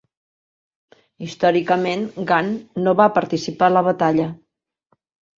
[1.25, 2.49] Històricament, Gan
[2.85, 4.27] no va participar en la batalla.